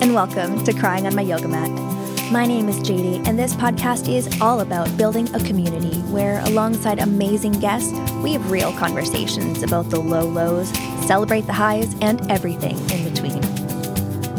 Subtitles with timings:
[0.00, 1.70] and welcome to Crying on My Yoga Mat.
[2.32, 6.98] My name is JD, and this podcast is all about building a community where, alongside
[6.98, 10.68] amazing guests, we have real conversations about the low lows,
[11.06, 13.42] celebrate the highs, and everything in between.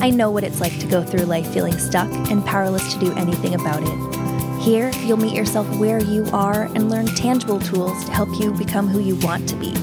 [0.03, 3.15] I know what it's like to go through life feeling stuck and powerless to do
[3.15, 4.61] anything about it.
[4.61, 8.87] Here, you'll meet yourself where you are and learn tangible tools to help you become
[8.87, 9.73] who you want to be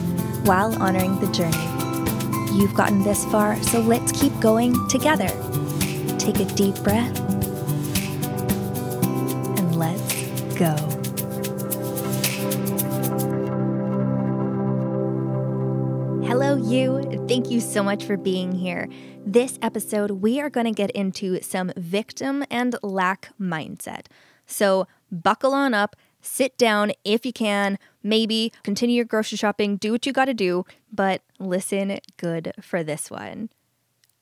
[0.44, 1.82] while honoring the journey.
[2.58, 5.30] You've gotten this far, so let's keep going together.
[6.22, 7.18] Take a deep breath
[9.58, 10.14] and let's
[10.54, 10.76] go.
[16.24, 17.02] Hello, you.
[17.26, 18.88] Thank you so much for being here.
[19.26, 24.06] This episode, we are going to get into some victim and lack mindset.
[24.46, 29.90] So, buckle on up, sit down if you can, maybe continue your grocery shopping, do
[29.90, 33.48] what you got to do, but listen good for this one.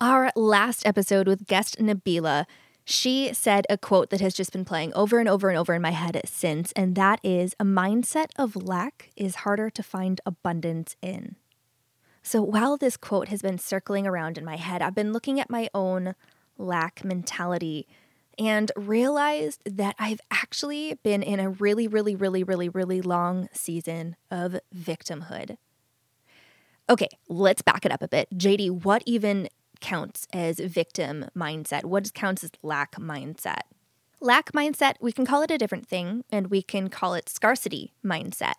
[0.02, 2.46] Our last episode with guest Nabila,
[2.86, 5.82] she said a quote that has just been playing over and over and over in
[5.82, 10.96] my head since, and that is a mindset of lack is harder to find abundance
[11.02, 11.36] in.
[12.22, 15.50] So while this quote has been circling around in my head, I've been looking at
[15.50, 16.14] my own
[16.56, 17.86] lack mentality
[18.38, 24.16] and realized that I've actually been in a really, really, really, really, really long season
[24.30, 25.58] of victimhood.
[26.88, 28.28] Okay, let's back it up a bit.
[28.34, 29.48] JD, what even
[29.80, 31.84] counts as victim mindset?
[31.84, 33.62] What counts as lack mindset?
[34.22, 37.94] Lack mindset, we can call it a different thing and we can call it scarcity
[38.04, 38.52] mindset.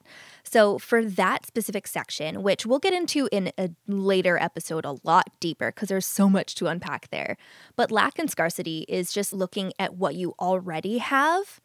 [0.44, 5.27] So, for that specific section, which we'll get into in a later episode a lot
[5.39, 7.38] deeper because there's so much to unpack there,
[7.75, 11.61] but lack and scarcity is just looking at what you already have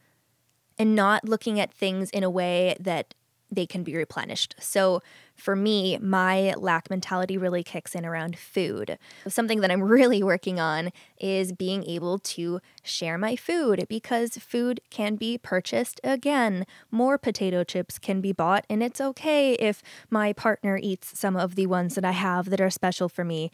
[0.79, 3.15] and not looking at things in a way that
[3.51, 4.55] they can be replenished.
[4.59, 5.03] So
[5.35, 8.99] for me, my lack mentality really kicks in around food.
[9.29, 14.81] Something that I'm really working on is being able to share my food because food
[14.91, 16.67] can be purchased again.
[16.91, 21.55] More potato chips can be bought, and it's okay if my partner eats some of
[21.55, 23.51] the ones that I have that are special for me.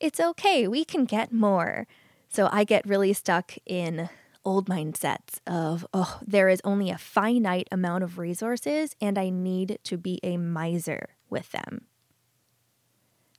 [0.00, 1.86] It's okay, we can get more.
[2.28, 4.08] So I get really stuck in
[4.44, 9.78] old mindsets of, oh, there is only a finite amount of resources and I need
[9.84, 11.86] to be a miser with them.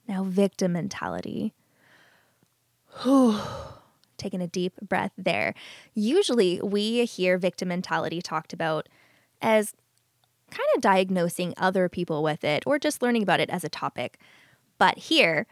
[0.07, 1.53] Now, victim mentality.
[4.17, 5.53] Taking a deep breath there.
[5.93, 8.87] Usually, we hear victim mentality talked about
[9.41, 9.73] as
[10.51, 14.17] kind of diagnosing other people with it or just learning about it as a topic.
[14.77, 15.47] But here,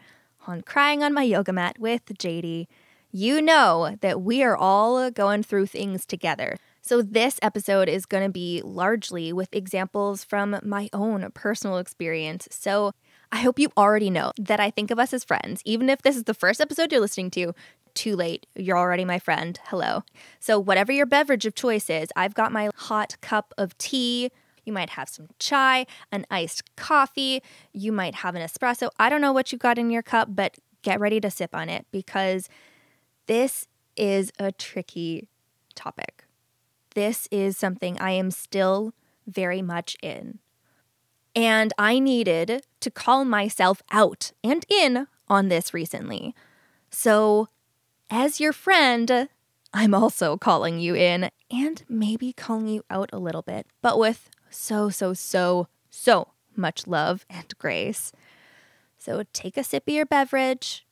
[0.46, 2.66] on Crying on My Yoga Mat with JD,
[3.14, 6.56] you know that we are all going through things together.
[6.82, 12.48] So, this episode is going to be largely with examples from my own personal experience.
[12.50, 12.90] So,
[13.30, 15.62] I hope you already know that I think of us as friends.
[15.64, 17.54] Even if this is the first episode you're listening to,
[17.94, 18.46] too late.
[18.56, 19.60] You're already my friend.
[19.66, 20.02] Hello.
[20.40, 24.32] So, whatever your beverage of choice is, I've got my hot cup of tea.
[24.64, 27.44] You might have some chai, an iced coffee.
[27.72, 28.90] You might have an espresso.
[28.98, 31.68] I don't know what you got in your cup, but get ready to sip on
[31.68, 32.48] it because
[33.26, 35.28] this is a tricky
[35.74, 36.24] topic.
[36.94, 38.94] This is something I am still
[39.26, 40.38] very much in.
[41.34, 46.34] And I needed to call myself out and in on this recently.
[46.90, 47.48] So,
[48.10, 49.28] as your friend,
[49.72, 54.30] I'm also calling you in and maybe calling you out a little bit, but with
[54.48, 58.12] so, so, so, so much love and grace.
[58.96, 60.86] So, take a sip of your beverage,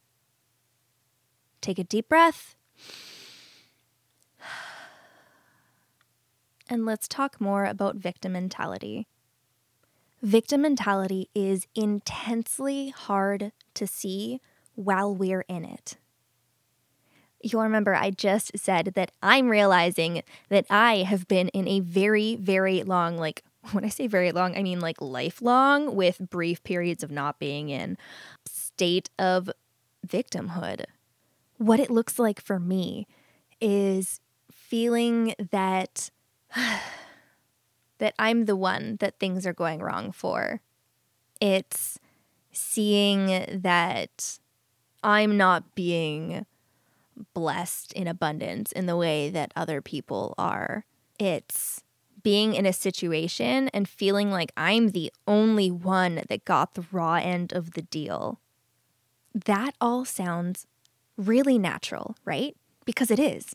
[1.62, 2.55] Take a deep breath.
[6.69, 9.06] And let's talk more about victim mentality.
[10.23, 14.41] Victim mentality is intensely hard to see
[14.75, 15.97] while we're in it.
[17.43, 22.37] You'll remember I just said that I'm realizing that I have been in a very,
[22.37, 23.43] very long, like
[23.73, 27.69] when I say very long, I mean like lifelong, with brief periods of not being
[27.69, 27.99] in,
[28.47, 29.50] state of
[30.06, 30.87] victimhood
[31.62, 33.06] what it looks like for me
[33.61, 34.20] is
[34.50, 36.11] feeling that
[37.99, 40.61] that I'm the one that things are going wrong for.
[41.41, 41.99] It's
[42.50, 44.38] seeing that
[45.05, 46.47] I'm not being
[47.32, 50.85] blessed in abundance in the way that other people are.
[51.19, 51.82] It's
[52.23, 57.14] being in a situation and feeling like I'm the only one that got the raw
[57.14, 58.41] end of the deal.
[59.35, 60.67] That all sounds
[61.23, 62.57] really natural, right?
[62.85, 63.55] Because it is.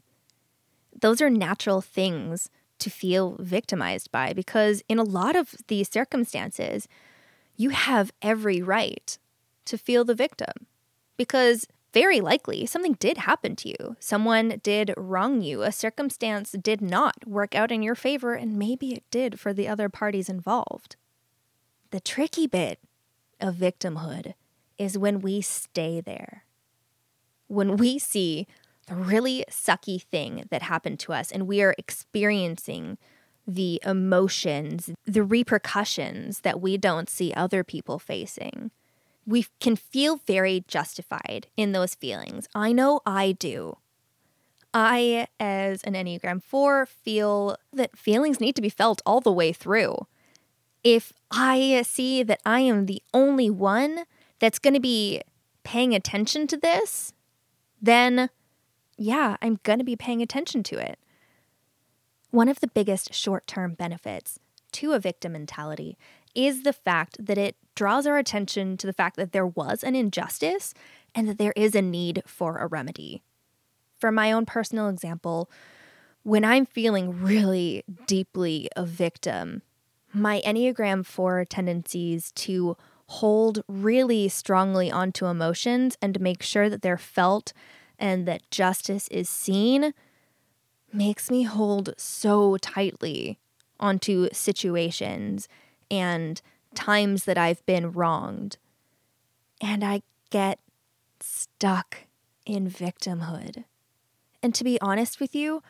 [0.99, 2.49] Those are natural things
[2.79, 6.87] to feel victimized by because in a lot of these circumstances,
[7.55, 9.17] you have every right
[9.65, 10.67] to feel the victim
[11.17, 13.95] because very likely something did happen to you.
[13.99, 15.63] Someone did wrong you.
[15.63, 19.67] A circumstance did not work out in your favor, and maybe it did for the
[19.67, 20.95] other parties involved.
[21.91, 22.79] The tricky bit
[23.39, 24.33] of victimhood
[24.77, 26.43] is when we stay there.
[27.47, 28.47] When we see
[28.87, 32.97] the really sucky thing that happened to us and we are experiencing
[33.47, 38.71] the emotions, the repercussions that we don't see other people facing.
[39.25, 42.47] We can feel very justified in those feelings.
[42.53, 43.77] I know I do.
[44.73, 49.53] I, as an Enneagram 4, feel that feelings need to be felt all the way
[49.53, 50.07] through.
[50.83, 54.03] If I see that I am the only one
[54.39, 55.21] that's going to be
[55.63, 57.13] paying attention to this,
[57.81, 58.29] then
[58.97, 60.99] yeah, I'm going to be paying attention to it.
[62.31, 64.39] One of the biggest short term benefits
[64.73, 65.97] to a victim mentality
[66.35, 69.95] is the fact that it draws our attention to the fact that there was an
[69.95, 70.73] injustice
[71.15, 73.23] and that there is a need for a remedy.
[73.99, 75.49] For my own personal example,
[76.23, 79.61] when I'm feeling really deeply a victim,
[80.13, 82.75] my Enneagram 4 tendencies to
[83.07, 87.53] hold really strongly onto emotions and to make sure that they're felt
[87.97, 89.93] and that justice is seen
[90.91, 93.39] makes me hold so tightly
[93.79, 95.47] onto situations
[95.89, 96.41] and
[96.75, 98.57] times that I've been wronged.
[99.61, 100.59] And I get
[101.19, 101.99] stuck
[102.45, 103.63] in victimhood.
[104.43, 105.63] And to be honest with you,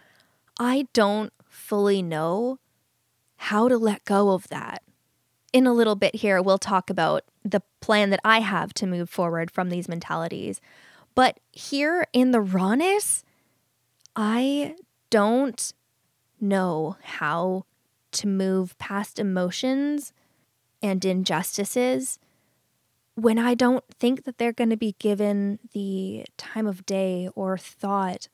[0.60, 2.60] I don't fully know
[3.38, 4.84] how to let go of that.
[5.57, 9.09] In a little bit here, we'll talk about the plan that I have to move
[9.09, 10.62] forward from these mentalities.
[11.15, 13.24] But here in the rawness,
[14.15, 14.75] I
[15.09, 15.74] don't
[16.39, 17.65] know how
[18.12, 20.13] to move past emotions
[20.83, 22.19] and injustices
[23.15, 27.57] when I don't think that they're going to be given the time of day or
[27.57, 28.27] thought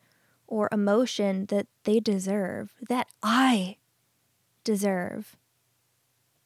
[0.46, 3.78] or emotion that they deserve, that I
[4.66, 5.38] deserve.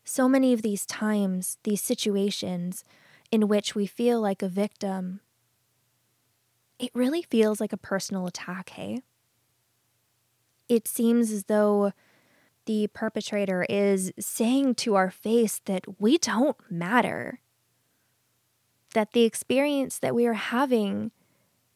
[0.07, 2.83] So many of these times, these situations
[3.29, 5.19] in which we feel like a victim,
[6.79, 9.01] it really feels like a personal attack, hey?
[10.69, 11.91] it seems as though
[12.65, 17.39] the perpetrator is saying to our face that we don't matter,
[18.93, 21.11] that the experience that we are having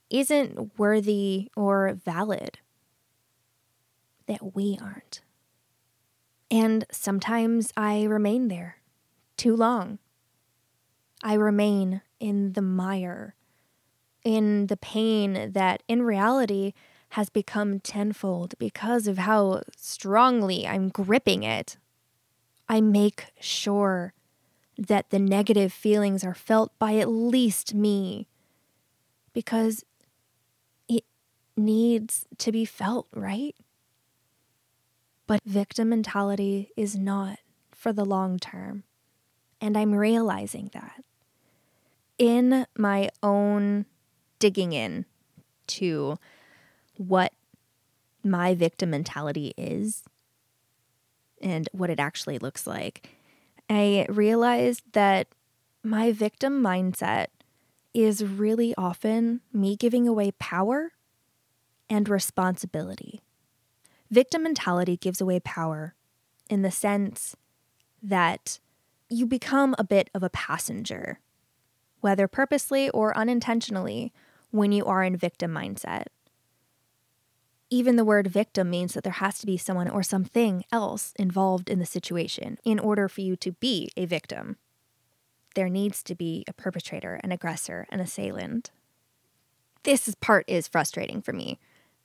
[0.09, 2.59] isn't worthy or valid,
[4.27, 5.21] that we aren't.
[6.51, 8.77] And sometimes I remain there
[9.37, 9.99] too long.
[11.23, 13.35] I remain in the mire,
[14.25, 16.73] in the pain that in reality
[17.11, 21.77] has become tenfold because of how strongly I'm gripping it.
[22.67, 24.13] I make sure
[24.77, 28.27] that the negative feelings are felt by at least me
[29.33, 29.85] because
[30.89, 31.03] it
[31.55, 33.55] needs to be felt, right?
[35.31, 37.39] But victim mentality is not
[37.71, 38.83] for the long term.
[39.61, 41.05] And I'm realizing that
[42.17, 43.85] in my own
[44.39, 45.05] digging in
[45.67, 46.19] to
[46.97, 47.31] what
[48.25, 50.03] my victim mentality is
[51.41, 53.07] and what it actually looks like,
[53.69, 55.27] I realized that
[55.81, 57.27] my victim mindset
[57.93, 60.91] is really often me giving away power
[61.89, 63.21] and responsibility.
[64.11, 65.95] Victim mentality gives away power
[66.49, 67.35] in the sense
[68.03, 68.59] that
[69.09, 71.19] you become a bit of a passenger,
[72.01, 74.13] whether purposely or unintentionally,
[74.51, 76.05] when you are in victim mindset
[77.71, 81.69] even the word victim means that there has to be someone or something else involved
[81.69, 84.57] in the situation in order for you to be a victim.
[85.55, 88.71] There needs to be a perpetrator, an aggressor, an assailant.
[89.83, 91.59] This part is frustrating for me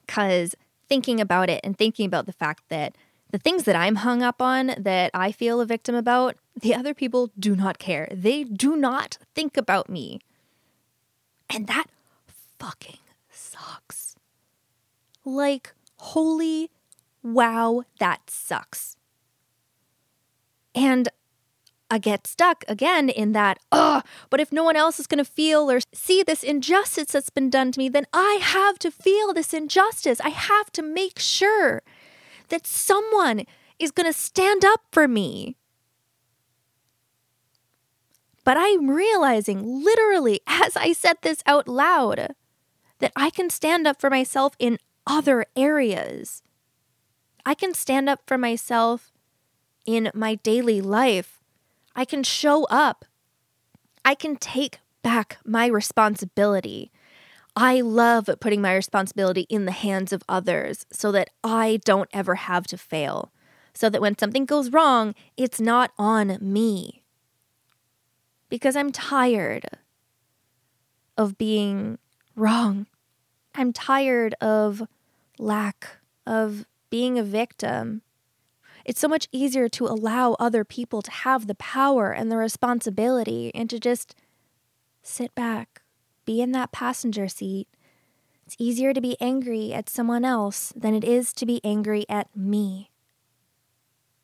[0.07, 0.55] because
[0.89, 2.97] thinking about it and thinking about the fact that
[3.31, 6.95] the things that I'm hung up on that I feel a victim about, the other
[6.95, 8.09] people do not care.
[8.13, 10.21] They do not think about me.
[11.51, 11.87] And that
[12.59, 12.99] fucking
[13.31, 14.17] sucks.
[15.25, 16.71] Like, holy
[17.23, 18.97] wow, that sucks.
[20.75, 21.09] And
[21.91, 25.31] I get stuck again in that, oh, but if no one else is going to
[25.31, 29.33] feel or see this injustice that's been done to me, then I have to feel
[29.33, 30.21] this injustice.
[30.21, 31.83] I have to make sure
[32.49, 33.45] that someone
[33.79, 35.57] is going to stand up for me.
[38.45, 42.35] But I'm realizing, literally, as I said this out loud,
[42.99, 46.43] that I can stand up for myself in other areas.
[47.45, 49.13] I can stand up for myself
[49.85, 51.36] in my daily life.
[51.97, 53.07] I can show up.
[54.05, 56.93] I can take back my responsibility.
[57.57, 62.35] I love putting my responsibility in the hands of others so that I don't ever
[62.35, 63.33] have to fail.
[63.73, 67.03] So that when something goes wrong, it's not on me.
[68.51, 69.65] Because I'm tired
[71.17, 71.99] of being
[72.35, 72.87] wrong.
[73.55, 74.83] I'm tired of
[75.39, 78.03] lack, of being a victim.
[78.87, 83.51] It's so much easier to allow other people to have the power and the responsibility
[83.53, 84.15] and to just
[85.03, 85.83] sit back,
[86.25, 87.67] be in that passenger seat.
[88.47, 92.29] It's easier to be angry at someone else than it is to be angry at
[92.37, 92.93] me.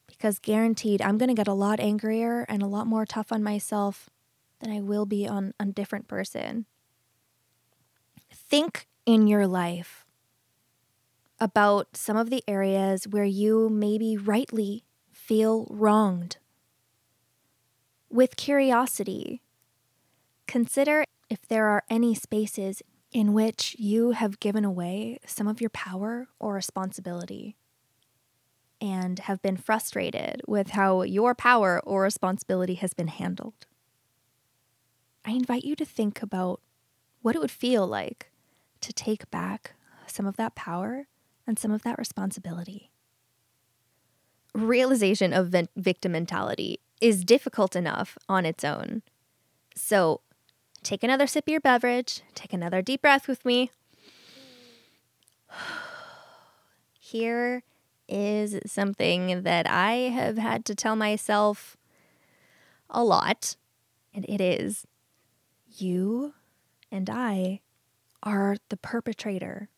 [0.07, 3.43] Because guaranteed, I'm going to get a lot angrier and a lot more tough on
[3.43, 4.11] myself
[4.61, 6.67] than I will be on a different person.
[8.33, 10.02] Think in your life
[11.43, 16.37] about some of the areas where you maybe rightly feel wronged.
[18.09, 19.43] With curiosity,
[20.47, 22.81] consider if there are any spaces
[23.11, 27.57] in which you have given away some of your power or responsibility
[28.81, 33.67] and have been frustrated with how your power or responsibility has been handled.
[35.25, 36.61] I invite you to think about
[37.21, 38.31] what it would feel like
[38.81, 39.75] to take back
[40.07, 41.09] some of that power
[41.47, 42.91] and some of that responsibility.
[44.55, 49.03] Realization of victim mentality is difficult enough on its own.
[49.75, 50.21] So,
[50.83, 52.23] Take another sip of your beverage.
[52.35, 53.71] Take another deep breath with me.
[56.99, 57.63] Here
[58.09, 61.77] is something that I have had to tell myself
[62.91, 63.57] a lot,
[64.13, 64.87] and it is
[65.77, 66.35] you
[66.91, 67.61] and I
[68.23, 69.69] are the perpetrator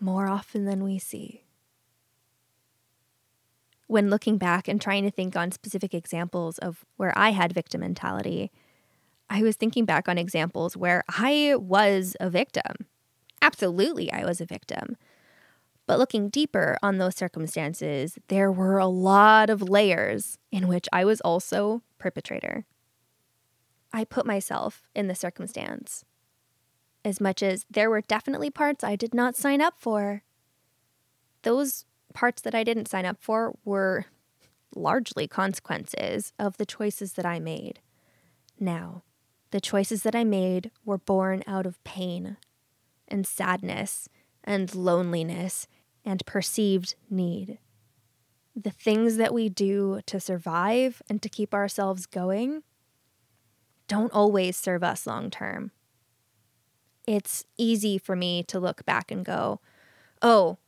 [0.00, 1.44] more often than we see.
[3.86, 7.82] When looking back and trying to think on specific examples of where I had victim
[7.82, 8.50] mentality,
[9.28, 12.86] I was thinking back on examples where I was a victim.
[13.42, 14.96] Absolutely, I was a victim.
[15.86, 21.04] But looking deeper on those circumstances, there were a lot of layers in which I
[21.04, 22.64] was also perpetrator.
[23.92, 26.04] I put myself in the circumstance.
[27.04, 30.22] As much as there were definitely parts I did not sign up for,
[31.42, 31.84] those
[32.14, 34.06] parts that I didn't sign up for were
[34.74, 37.80] largely consequences of the choices that I made.
[38.58, 39.02] Now,
[39.50, 42.38] the choices that I made were born out of pain
[43.06, 44.08] and sadness
[44.42, 45.68] and loneliness
[46.04, 47.58] and perceived need.
[48.56, 52.62] The things that we do to survive and to keep ourselves going
[53.88, 55.70] don't always serve us long term.
[57.06, 59.60] It's easy for me to look back and go,
[60.22, 60.58] oh,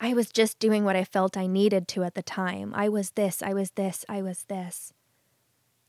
[0.00, 2.72] I was just doing what I felt I needed to at the time.
[2.74, 4.92] I was this, I was this, I was this.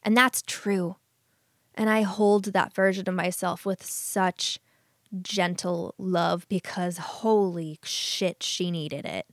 [0.03, 0.98] And that's true.
[1.75, 4.60] And I hold that version of myself with such
[5.21, 9.25] gentle love because holy shit, she needed it.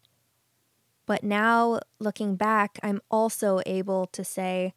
[1.06, 4.74] But now, looking back, I'm also able to say,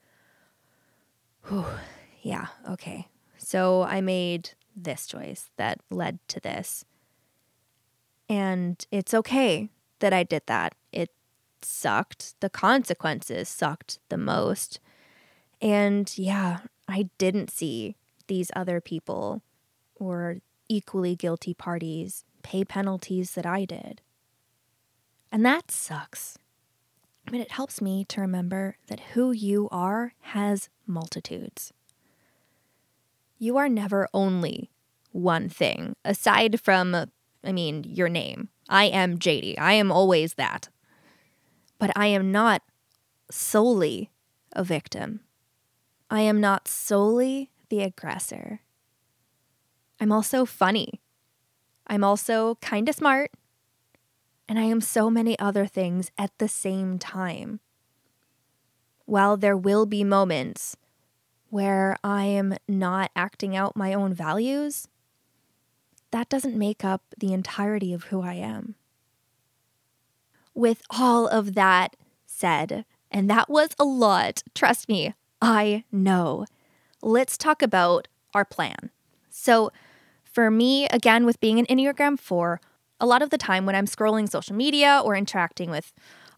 [2.22, 3.08] yeah, okay.
[3.38, 6.86] So I made this choice that led to this.
[8.30, 10.74] And it's okay that I did that.
[10.92, 11.10] It
[11.62, 12.40] sucked.
[12.40, 14.80] The consequences sucked the most.
[15.62, 17.96] And yeah, I didn't see
[18.28, 19.42] these other people
[19.96, 20.38] or
[20.70, 24.02] equally guilty parties pay penalties that I did.
[25.32, 26.38] And that sucks.
[27.26, 31.72] But it helps me to remember that who you are has multitudes.
[33.42, 34.70] You are never only
[35.12, 36.94] one thing, aside from,
[37.44, 38.50] I mean, your name.
[38.70, 39.56] I am JD.
[39.58, 40.70] I am always that.
[41.80, 42.62] But I am not
[43.32, 44.12] solely
[44.52, 45.22] a victim.
[46.08, 48.60] I am not solely the aggressor.
[50.00, 51.02] I'm also funny.
[51.88, 53.32] I'm also kind of smart.
[54.48, 57.60] And I am so many other things at the same time.
[59.06, 60.78] While there will be moments
[61.52, 64.88] where I am not acting out my own values,
[66.12, 68.76] that doesn't make up the entirety of who I am.
[70.54, 76.46] With all of that said, and that was a lot, trust me, I know.
[77.02, 78.90] Let's talk about our plan.
[79.30, 79.72] So,
[80.24, 82.62] for me, again, with being an Enneagram 4,
[83.02, 85.92] a lot of the time when I'm scrolling social media or interacting with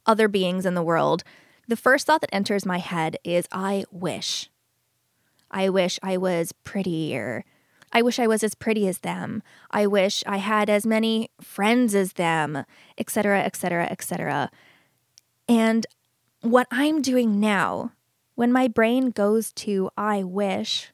[0.07, 1.23] other beings in the world,
[1.67, 4.49] the first thought that enters my head is I wish.
[5.53, 7.45] I wish I was prettier.
[7.93, 9.43] I wish I was as pretty as them.
[9.69, 12.65] I wish I had as many friends as them,
[12.97, 14.49] etc., etc., etc.
[15.47, 15.85] And
[16.41, 17.91] what I'm doing now
[18.35, 20.91] when my brain goes to I wish,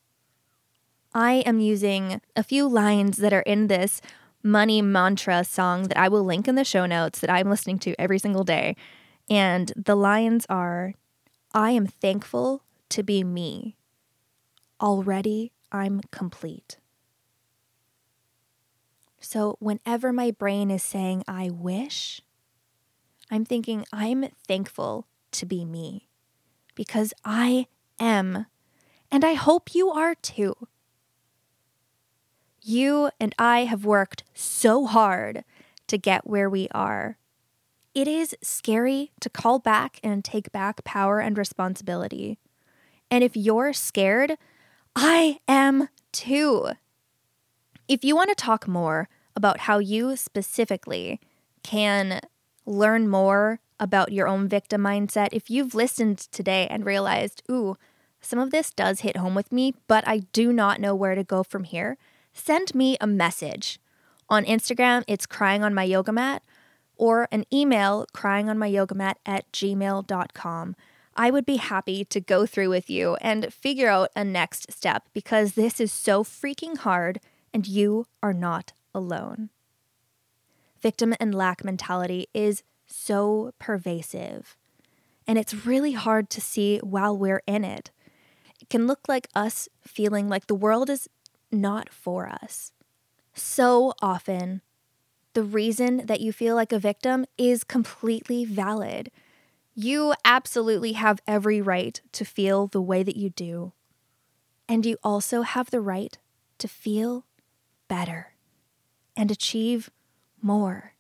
[1.14, 4.02] I am using a few lines that are in this
[4.44, 8.00] money mantra song that I will link in the show notes that I'm listening to
[8.00, 8.76] every single day.
[9.30, 10.94] And the lines are
[11.54, 13.76] I am thankful to be me.
[14.82, 16.78] Already I'm complete.
[19.20, 22.22] So, whenever my brain is saying, I wish,
[23.30, 26.08] I'm thinking, I'm thankful to be me
[26.74, 27.68] because I
[28.00, 28.46] am.
[29.12, 30.56] And I hope you are too.
[32.62, 35.44] You and I have worked so hard
[35.88, 37.18] to get where we are.
[37.94, 42.38] It is scary to call back and take back power and responsibility.
[43.12, 44.38] And if you're scared,
[44.96, 46.70] I am too.
[47.88, 51.20] If you want to talk more about how you specifically
[51.64, 52.22] can
[52.66, 57.78] learn more about your own victim mindset, if you've listened today and realized, ooh,
[58.22, 61.24] some of this does hit home with me, but I do not know where to
[61.24, 61.98] go from here,
[62.34, 63.80] send me a message.
[64.30, 66.44] On Instagram, it's crying on my yoga mat,
[66.96, 70.76] or an email crying on my yoga mat at gmail.com.
[71.20, 75.10] I would be happy to go through with you and figure out a next step
[75.12, 77.20] because this is so freaking hard
[77.54, 79.50] and you are not alone.
[80.82, 84.56] Victim and lack mentality is so pervasive,
[85.28, 87.92] and it's really hard to see while we're in it.
[88.62, 91.10] It can look like us feeling like the world is
[91.52, 92.72] not for us.
[93.34, 94.62] So often,
[95.34, 99.12] the reason that you feel like a victim is completely valid.
[99.82, 103.72] You absolutely have every right to feel the way that you do.
[104.68, 106.18] And you also have the right
[106.58, 107.24] to feel
[107.88, 108.34] better
[109.16, 109.90] and achieve
[110.42, 110.96] more.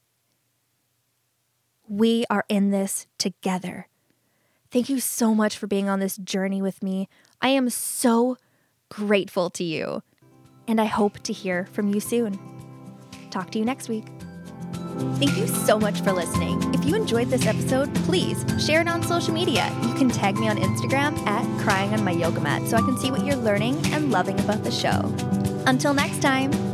[1.90, 3.90] We are in this together.
[4.72, 7.10] Thank you so much for being on this journey with me.
[7.42, 8.38] I am so
[8.88, 10.04] grateful to you,
[10.70, 12.40] and I hope to hear from you soon.
[13.30, 14.06] Talk to you next week.
[15.18, 16.74] Thank you so much for listening.
[16.74, 19.70] If you enjoyed this episode, please share it on social media.
[19.84, 22.98] You can tag me on Instagram at crying on my yoga mat so I can
[22.98, 25.14] see what you're learning and loving about the show.
[25.68, 26.69] Until next time.